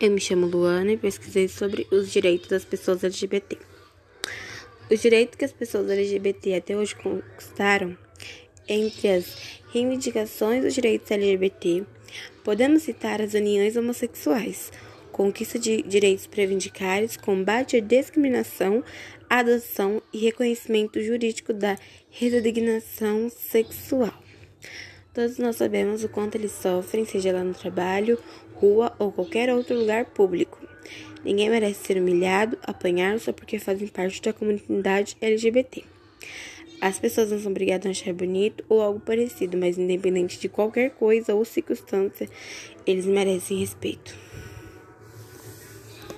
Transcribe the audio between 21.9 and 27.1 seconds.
redesignação sexual. Todos nós sabemos o quanto eles sofrem,